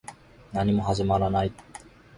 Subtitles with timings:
[0.51, 1.53] 何も始まらない